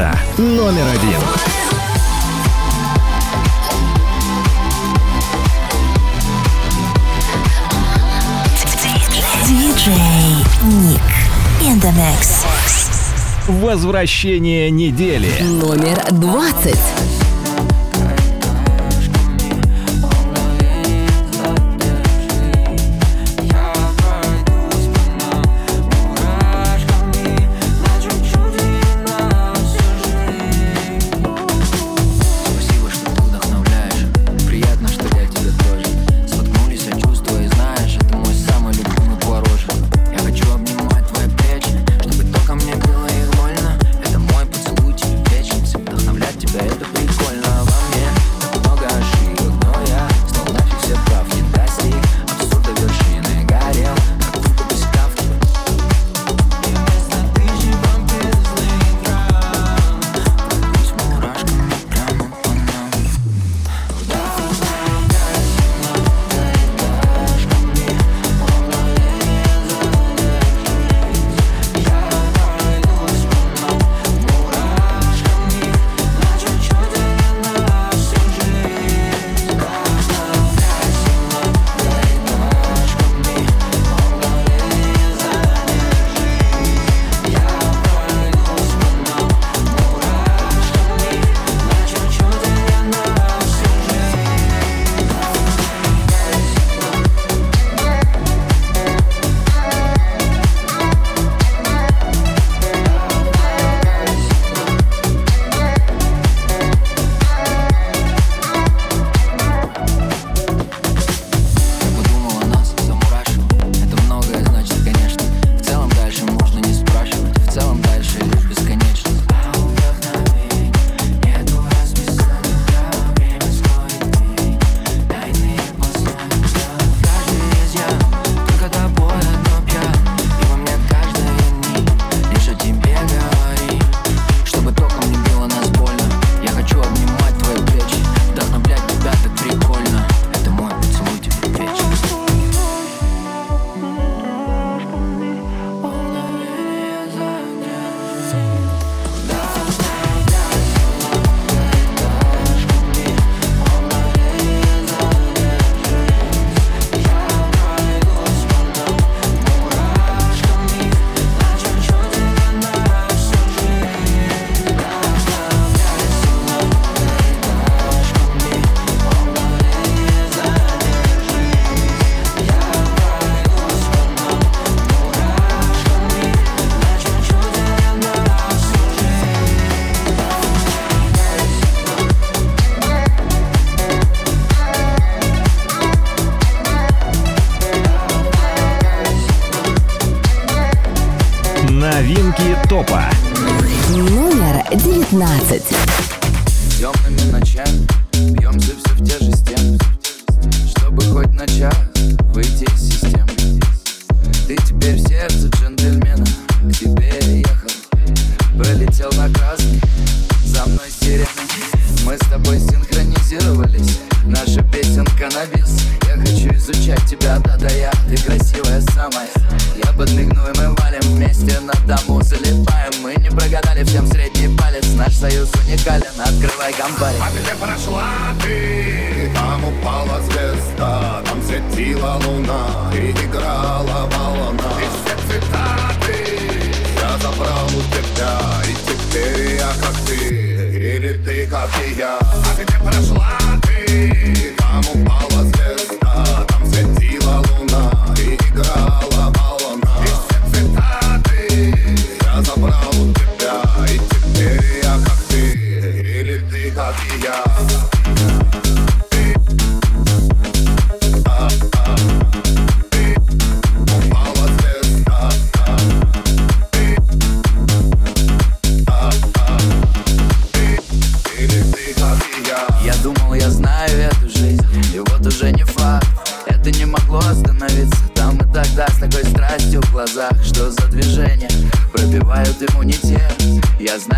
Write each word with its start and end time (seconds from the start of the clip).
Рекорда 0.00 0.18
номер 0.38 0.86
один. 0.88 1.20
Диджей 9.46 10.46
Ник 10.62 11.00
in. 11.60 11.80
Возвращение 13.48 14.70
недели. 14.70 15.42
Номер 15.42 16.02
двадцать. 16.12 16.78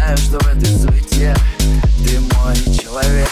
знаю, 0.03 0.17
что 0.17 0.39
в 0.39 0.47
этой 0.49 0.67
суете 0.67 1.35
Ты 2.05 2.21
мой 2.21 2.55
человек. 2.77 3.29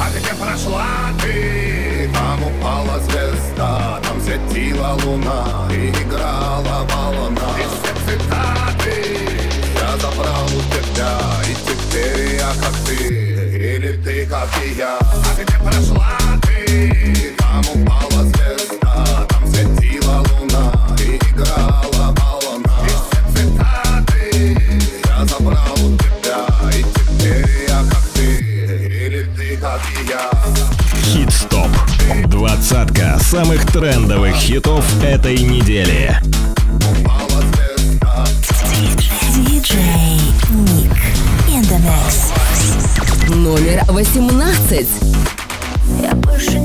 А 0.00 0.10
где 0.10 0.34
прошла 0.34 0.86
ты? 1.20 2.10
Там 2.12 2.42
упала 2.42 3.00
звезда 3.00 4.00
Там 4.02 4.20
светила 4.20 4.98
луна 5.04 5.68
И 5.70 5.90
играла 5.90 6.86
волна. 6.90 7.48
И 7.58 7.64
все 7.64 7.94
цитаты 8.06 9.28
Я 9.74 9.96
забрал 9.98 10.46
у 10.46 10.60
тебя 10.72 11.18
И 11.48 11.54
теперь 11.54 12.36
я 12.36 12.52
как 12.60 12.74
ты 12.86 12.94
Или 12.96 13.96
ты 14.04 14.26
как 14.26 14.48
и 14.64 14.74
я. 14.74 14.98
А 15.00 15.34
где 15.34 15.58
прошла 15.58 16.03
самых 33.34 33.66
трендовых 33.66 34.36
хитов 34.36 34.84
этой 35.02 35.36
недели. 35.36 36.16
Номер 43.34 43.82
18. 43.88 44.86
Я 46.00 46.14
больше 46.14 46.60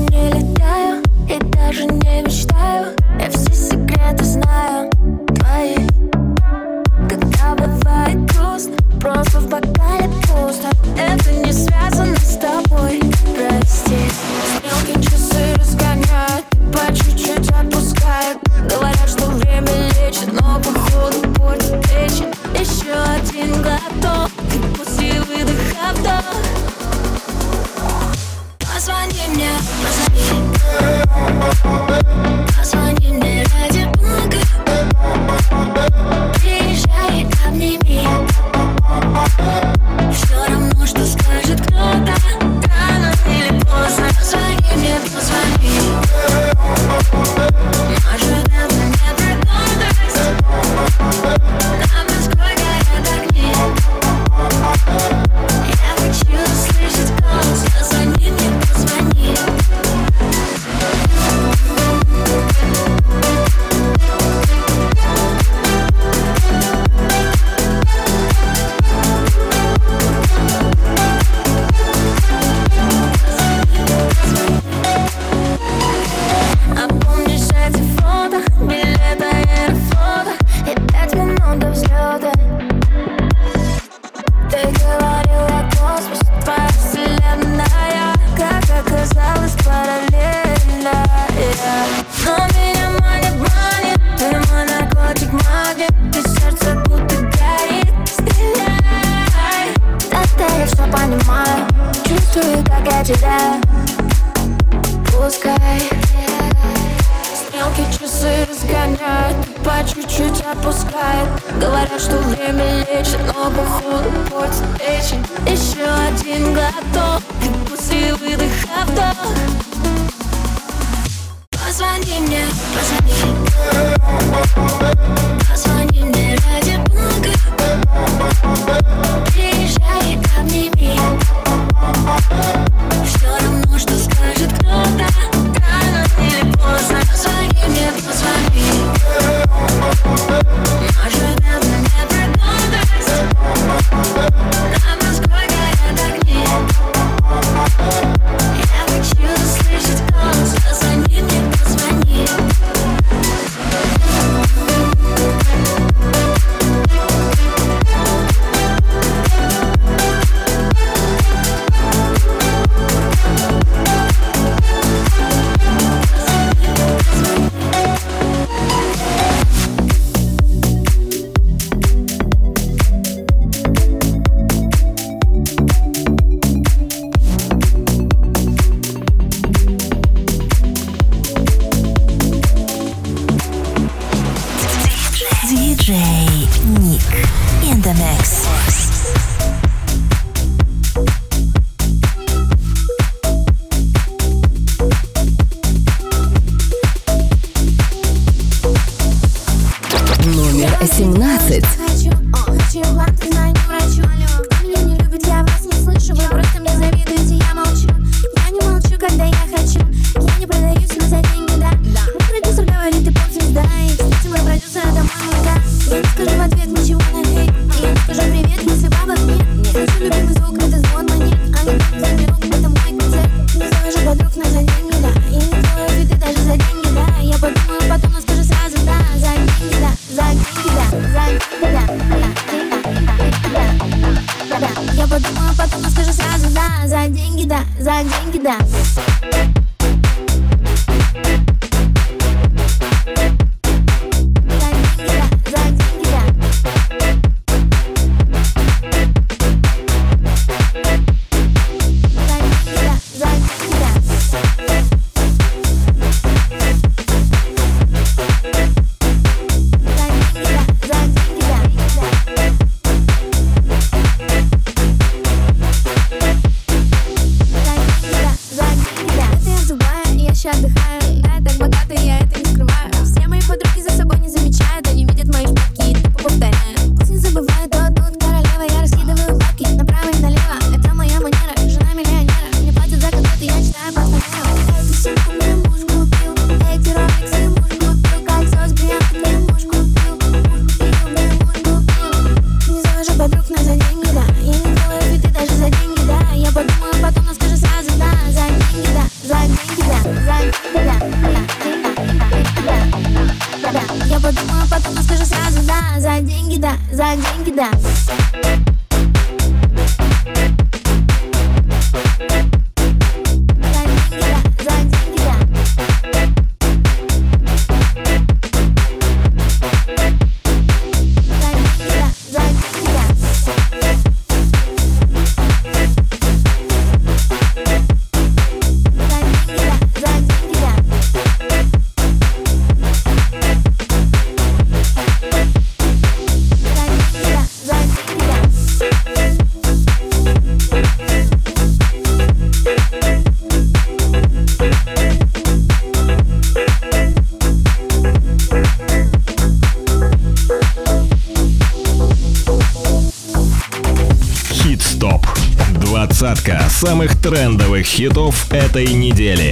хитов 357.90 358.52
этой 358.52 358.92
недели. 358.92 359.49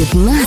15 0.00 0.39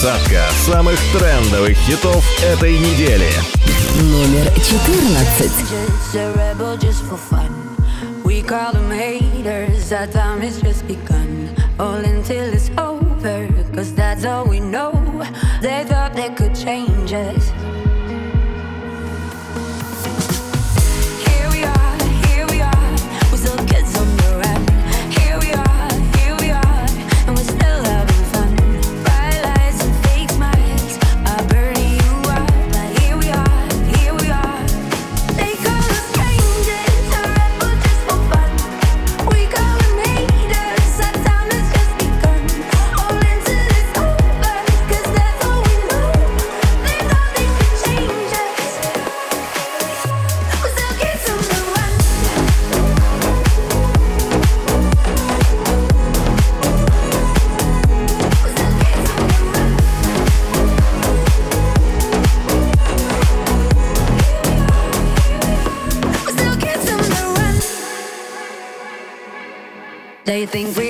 двадцатка 0.00 0.48
самых 0.64 0.98
трендовых 1.12 1.76
хитов 1.76 2.24
этой 2.42 2.78
недели. 2.78 3.28
Номер 4.00 4.50
14. 4.56 5.18
We 8.24 8.40
call 8.42 8.72
them 8.72 8.90
haters, 8.90 9.92
our 9.92 10.06
time 10.06 10.40
has 10.40 10.58
just 10.62 10.86
begun. 10.86 11.50
All 11.78 12.02
until 12.02 12.50
it's 12.54 12.70
over, 12.78 13.46
cause 13.74 13.92
that's 13.94 14.24
all 14.24 14.46
we 14.46 14.60
know. 14.60 14.92
They 15.60 15.84
thought 15.84 16.14
they 16.14 16.30
could 16.30 16.54
change 16.54 17.12
us, 17.12 17.49
everything 70.42 70.72
real. 70.72 70.89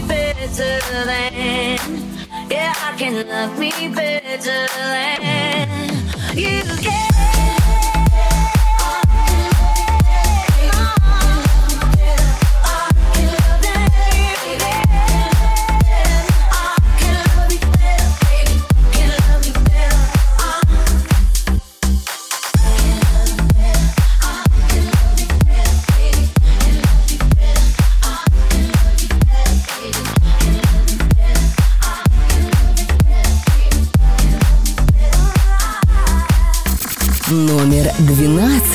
better 0.00 0.80
than. 1.04 1.78
Yeah, 2.50 2.74
I 2.76 2.94
can 2.98 3.26
love 3.28 3.58
me 3.58 3.70
better 3.94 4.66
than 4.68 6.36
you 6.36 6.62
can. 6.82 7.15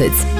It's. 0.01 0.30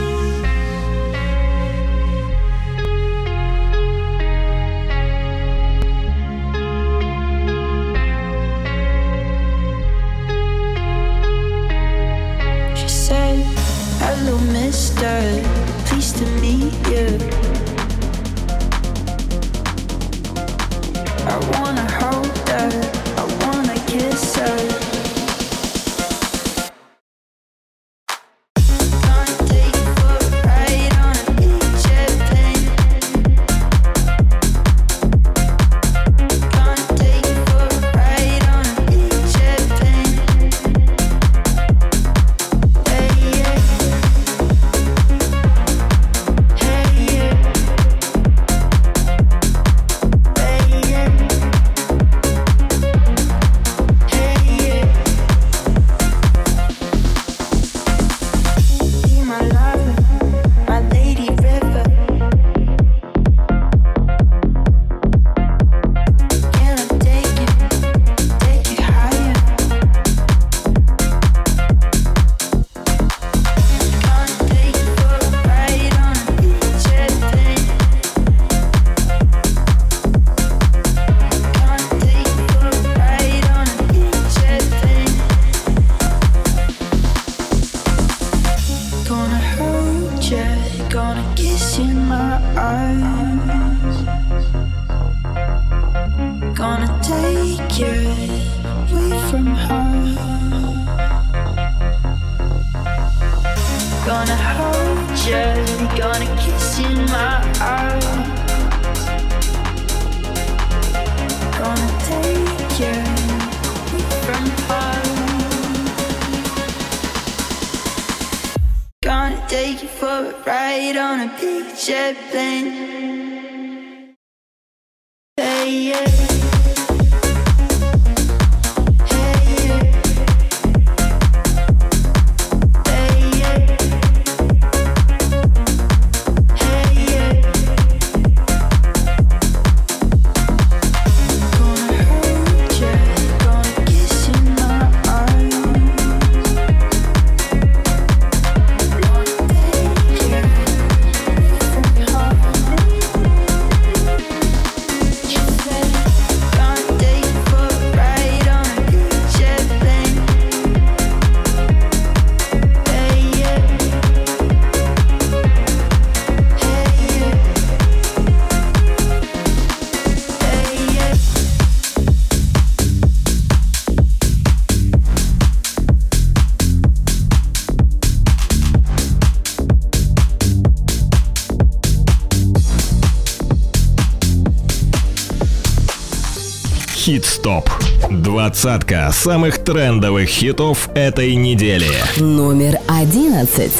Хит-стоп. 187.12 187.70
Двадцатка 188.10 189.12
самых 189.12 189.66
трендовых 189.66 190.30
хитов 190.30 190.88
этой 190.96 191.36
недели. 191.36 191.92
Номер 192.16 192.80
одиннадцать. 192.88 193.74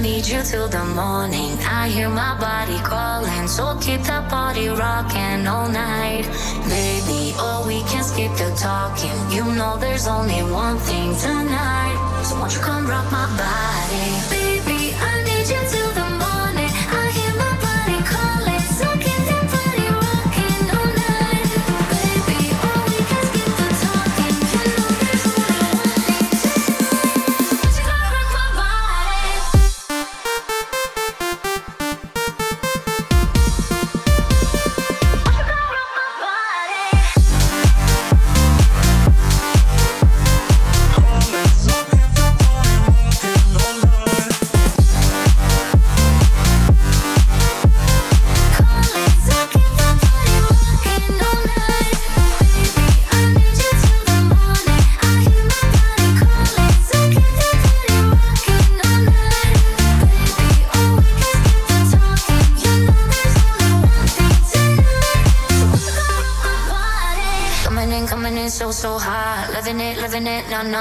need 0.00 0.26
you 0.26 0.42
till 0.42 0.68
the 0.68 0.84
morning. 0.96 1.56
I 1.62 1.88
hear 1.88 2.08
my 2.08 2.34
body 2.40 2.78
calling, 2.82 3.46
so 3.46 3.78
keep 3.80 4.02
the 4.02 4.20
party 4.28 4.66
rocking 4.68 5.46
all 5.46 5.68
night. 5.68 6.26
Baby, 6.66 7.34
oh, 7.38 7.62
we 7.68 7.82
can 7.90 8.02
skip 8.02 8.32
the 8.34 8.50
talking. 8.56 9.18
You 9.30 9.44
know 9.54 9.76
there's 9.78 10.08
only 10.08 10.42
one 10.42 10.78
thing 10.78 11.14
tonight. 11.22 11.98
So 12.24 12.34
won't 12.34 12.52
you 12.52 12.60
come 12.60 12.86
rock 12.88 13.06
my 13.12 13.26
body? 13.38 14.08
Baby, 14.28 14.92
I 14.98 15.22
need 15.22 15.46
you 15.54 15.62
till 15.70 15.77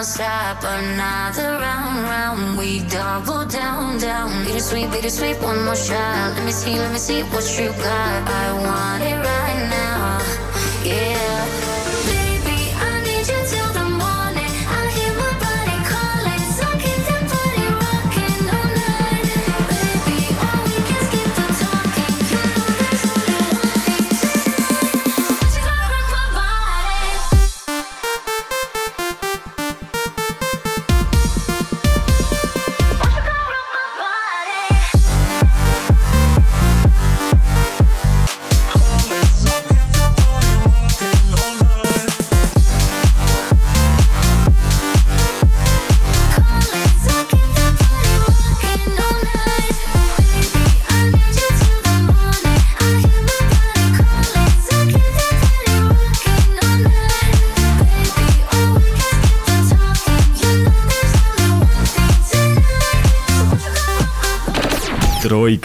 stop. 0.07 0.63
Another 0.63 1.59
round, 1.59 2.03
round, 2.07 2.57
we 2.57 2.79
double 2.87 3.45
down, 3.45 3.99
down. 3.99 4.45
Bittersweet, 4.45 4.89
bittersweet, 4.91 5.37
one 5.41 5.63
more 5.65 5.75
shot. 5.75 6.33
Let 6.35 6.45
me 6.45 6.51
see, 6.51 6.75
let 6.79 6.91
me 6.93 6.99
see 6.99 7.21
what 7.23 7.45
you 7.59 7.69
got. 7.83 8.21
I 8.43 8.45
want 8.65 9.03
it 9.03 9.17
right 9.27 9.46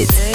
It. 0.00 0.27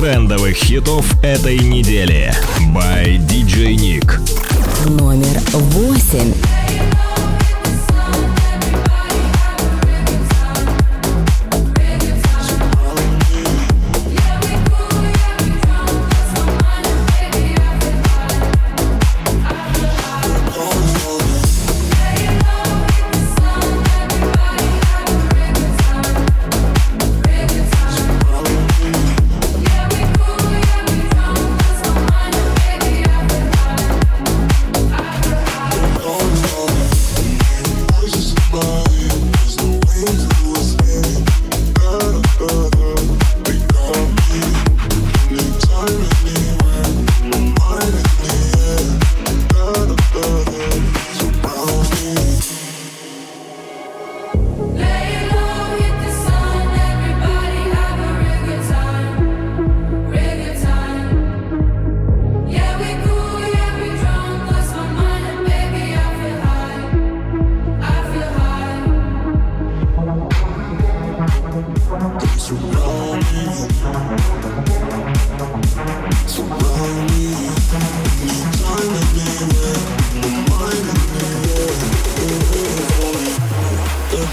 Трендовых 0.00 0.54
хитов 0.54 1.04
этой 1.24 1.58
недели. 1.58 2.32
By 2.72 3.18
DJ 3.18 3.74
Nick. 3.74 4.20
Номер 4.88 5.40
восемь. 5.52 6.32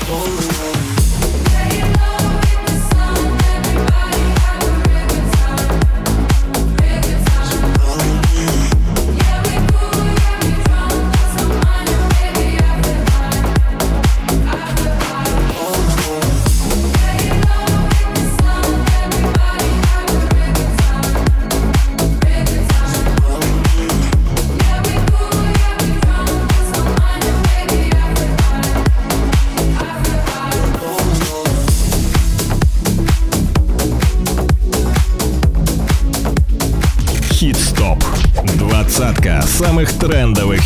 Самых 0.07 0.54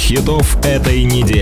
хитов 0.10 0.58
этой 0.66 1.04
недели. 1.04 1.39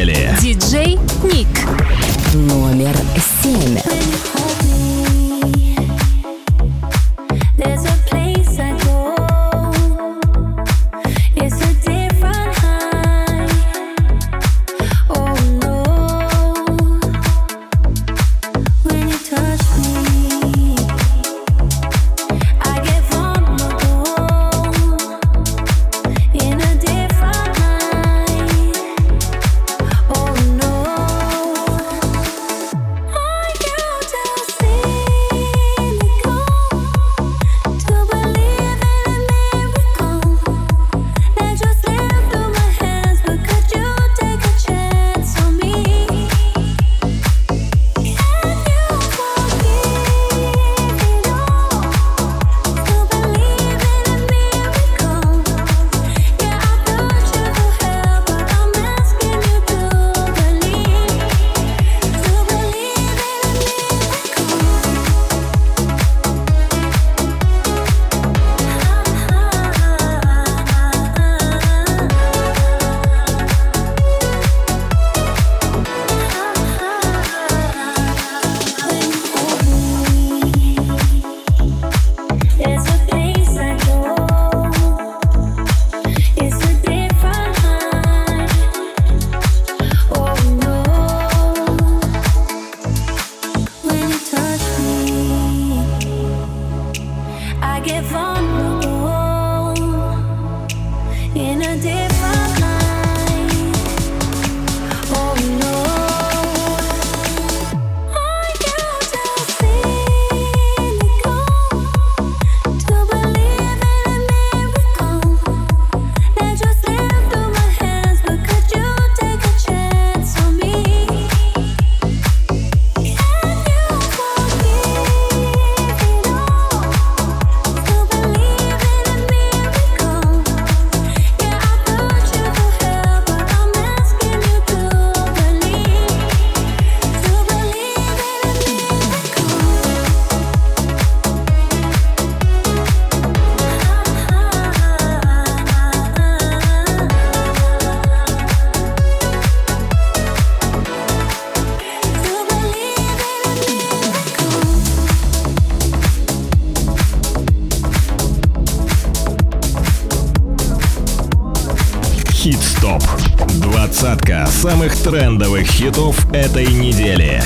Трендовых 165.10 165.66
хитов 165.66 166.30
этой 166.34 166.68
недели. 166.68 167.41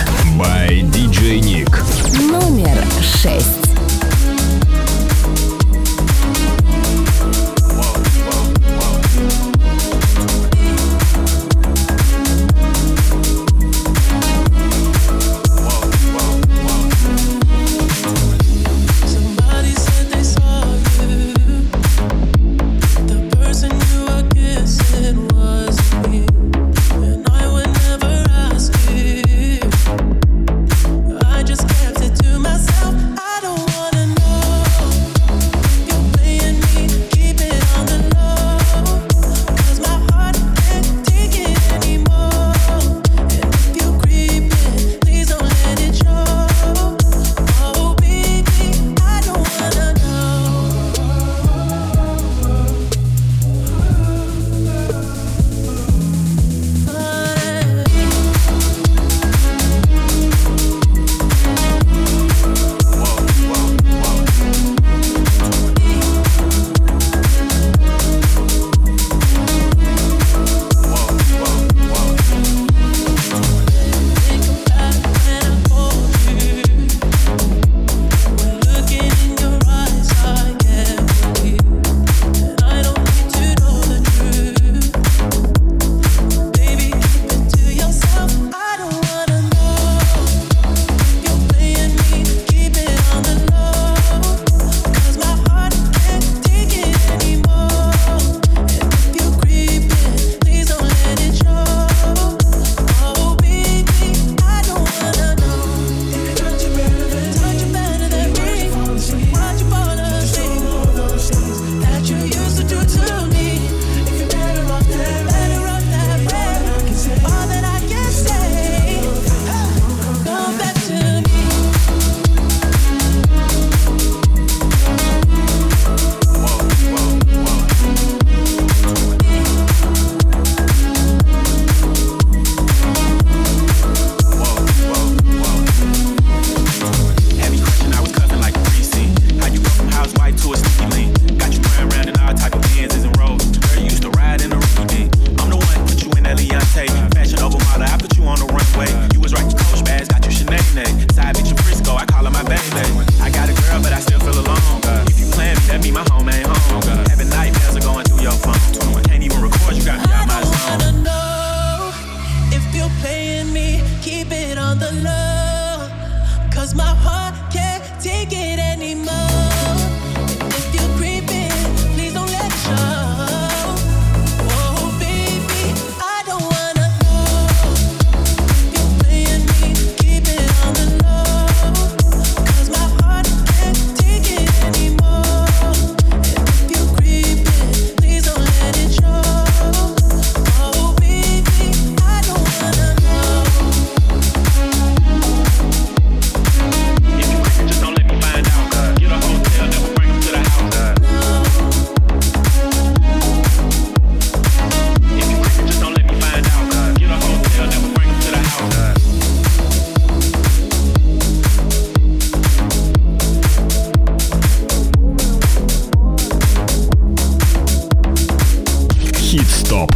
Хит-стоп. 219.31 219.95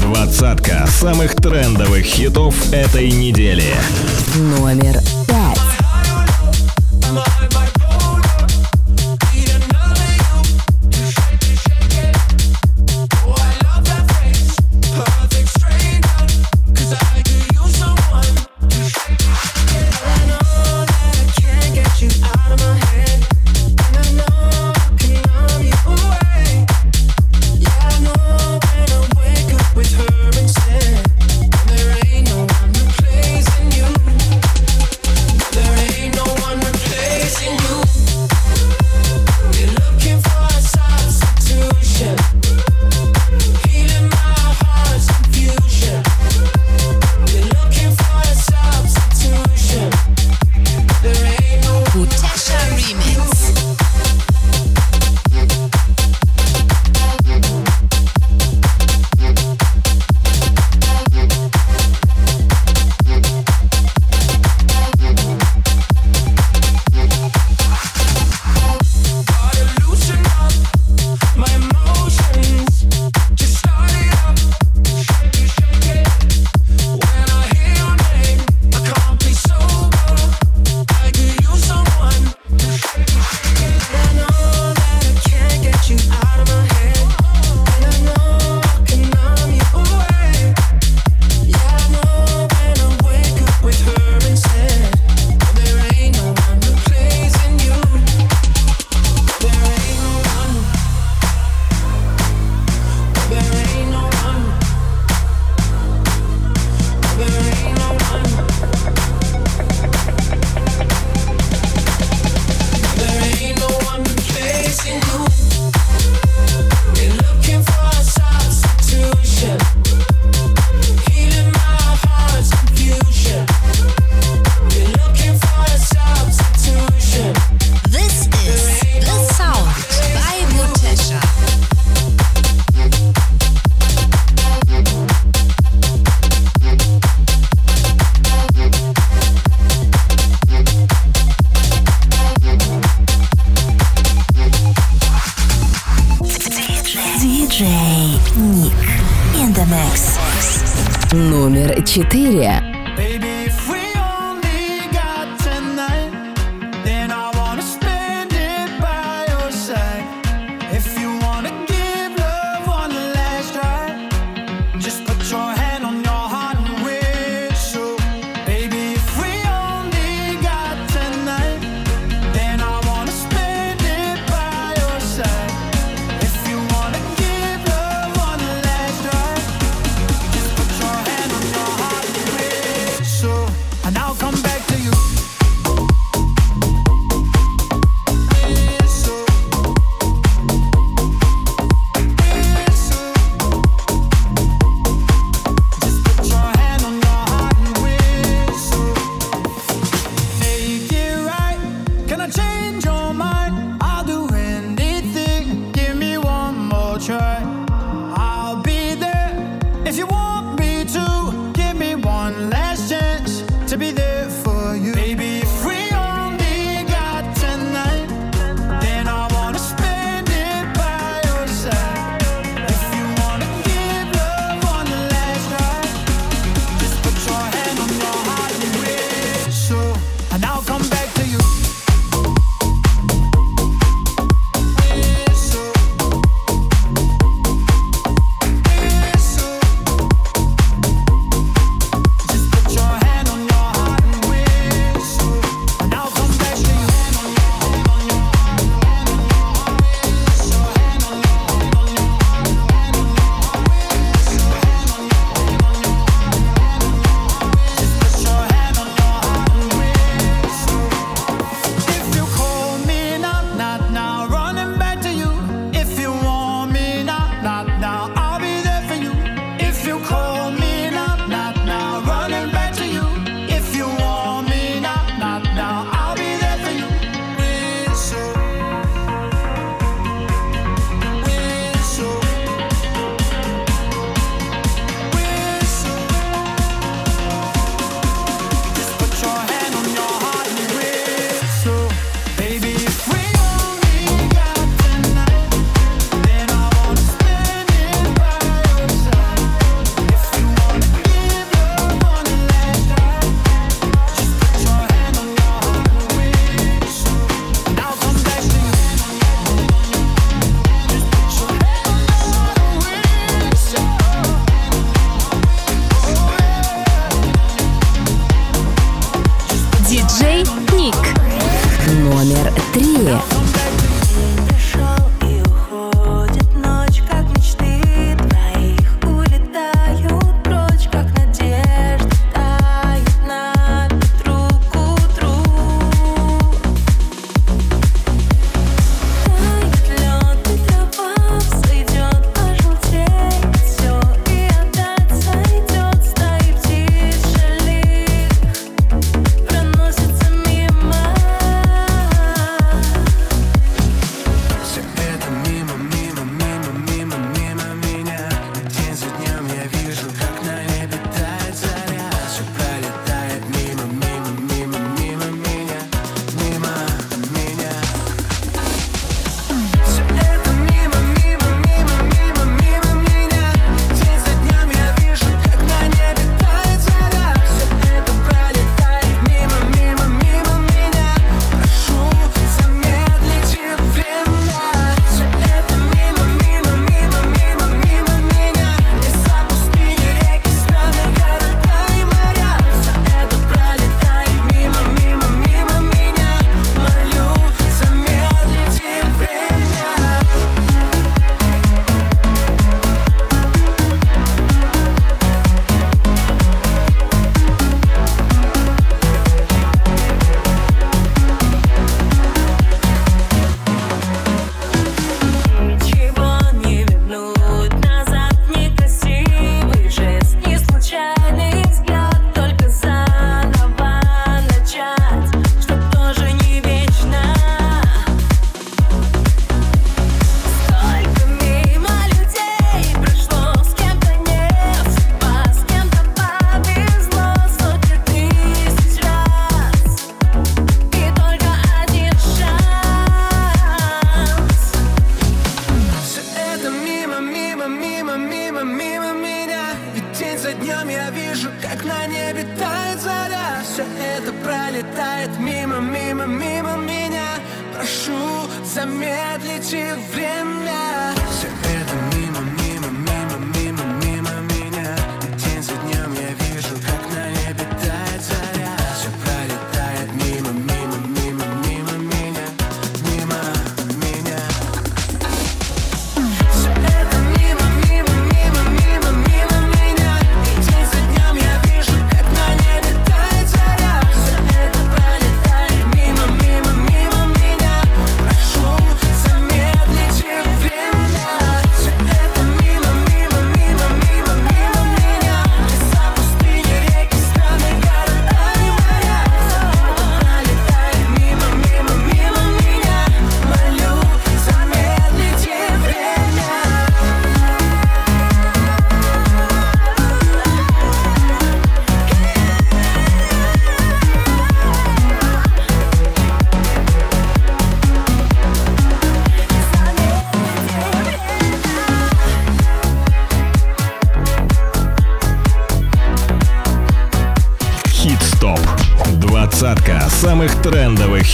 Двадцатка 0.00 0.84
самых 0.88 1.36
трендовых 1.36 2.02
хитов 2.02 2.72
этой 2.72 3.12
недели. 3.12 3.72
Номер 4.34 5.00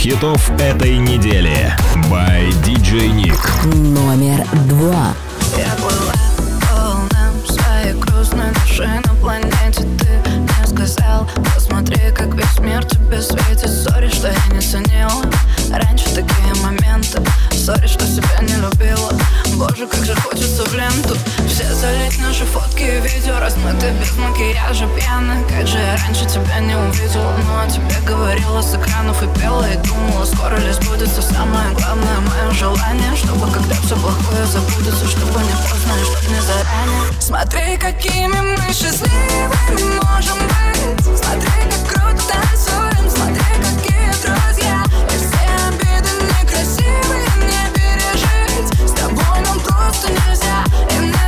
хитов 0.09 0.51
этой 0.59 0.97
недели. 0.97 1.71
By 2.11 2.49
DJ 2.65 3.11
Nick. 3.13 3.67
Номер 3.67 4.43
два. 4.67 5.13
Я 5.55 5.75
была 5.83 6.15
полна 6.71 7.31
своей 7.47 7.93
грустной 7.93 8.51
души 8.55 8.89
на 9.05 9.15
планете 9.17 9.98
как 12.19 12.35
весь 12.35 12.59
мир 12.59 12.85
тебе 12.85 13.23
светит 13.23 13.71
Sorry, 13.71 14.09
что 14.09 14.29
я 14.29 14.55
не 14.55 14.61
ценила. 14.61 15.23
Раньше 15.71 16.07
такие 16.07 16.55
моменты. 16.63 17.23
Sorry, 17.53 17.87
что 17.87 18.05
себя 18.07 18.41
не 18.43 18.55
любила. 18.55 19.13
Боже, 19.55 19.87
как 19.87 20.05
же 20.05 20.15
хочется 20.17 20.65
в 20.65 20.75
ленту. 20.75 21.17
Все 21.49 21.73
залить 21.75 22.19
наши 22.21 22.45
фотки 22.45 22.83
и 22.83 23.01
видео. 23.01 23.39
Размытые 23.39 23.93
без 23.93 24.17
макияжа, 24.17 24.87
пьяны 24.97 25.45
Как 25.49 25.67
же 25.67 25.79
я 25.79 25.97
раньше 26.05 26.27
тебя 26.27 26.59
не 26.59 26.75
увидела? 26.75 27.33
Ну 27.45 27.53
а 27.57 27.69
тебе 27.71 27.95
говорила 28.05 28.61
с 28.61 28.75
экранов 28.75 29.23
и 29.23 29.39
пела 29.39 29.65
И 29.71 29.77
думала, 29.87 30.25
скоро 30.25 30.57
ли 30.57 30.73
сбудется 30.73 31.23
Самое 31.23 31.71
главное 31.75 32.19
мое 32.21 32.51
желание. 32.53 33.15
Чтобы 33.17 33.51
когда 33.53 33.75
все 33.77 33.97
плохое 33.97 34.45
забудется 34.47 35.07
Чтобы 35.07 35.41
не 35.43 35.55
поздно 35.71 35.93
и 35.93 36.05
чтобы 36.05 36.35
не 36.35 36.41
заранее. 36.41 37.21
Смотри, 37.21 37.77
какими 37.77 38.41
мы 38.41 38.73
счастливыми 38.73 40.01
можем 40.03 40.39
быть. 40.39 41.19
Смотри, 41.19 41.51
как 41.71 41.95
кровь 41.95 42.08
просто 49.99 50.09
нельзя. 50.09 51.28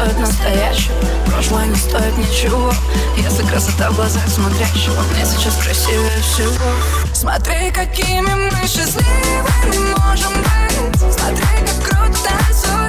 стоит 0.00 0.18
настоящего. 0.18 0.94
Прошлое 1.26 1.66
не 1.66 1.76
стоит 1.76 2.16
ничего. 2.16 2.72
Если 3.16 3.44
красота 3.46 3.90
в 3.90 3.96
глазах 3.96 4.26
смотрящего. 4.28 5.02
Мне 5.12 5.24
сейчас 5.24 5.56
красивее 5.56 6.22
всего. 6.22 6.54
Смотри, 7.12 7.70
какими 7.70 8.20
мы 8.20 8.66
счастливыми 8.66 9.94
можем 9.98 10.32
быть. 10.32 11.12
Смотри, 11.12 11.44
как 11.66 11.98
круто 11.98 12.30
все 12.50 12.79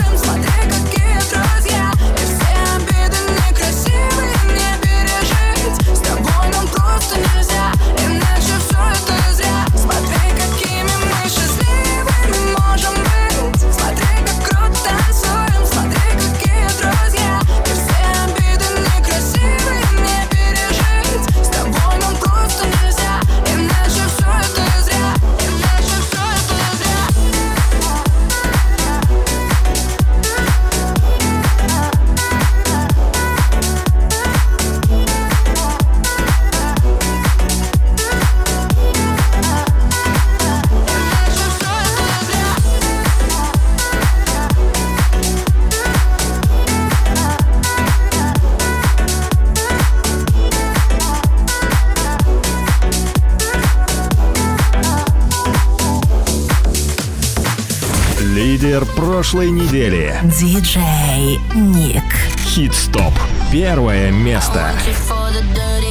прошлой 59.22 59.51
недели. 59.51 60.15
Диджей 60.24 61.39
Ник. 61.53 62.03
Хит-стоп. 62.39 63.13
Первое 63.51 64.09
место. 64.09 64.72
I 64.84 65.90